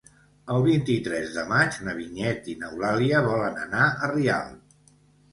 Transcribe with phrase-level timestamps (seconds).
[0.53, 4.73] El vint-i-tres de maig na Vinyet i n'Eulàlia volen anar a Rialp.